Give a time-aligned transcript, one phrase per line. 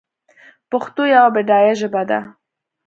[0.71, 2.19] پښتو یوه بډایه ژبه ده